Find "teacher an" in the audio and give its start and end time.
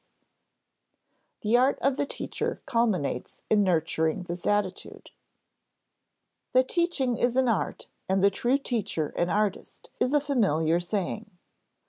8.57-9.29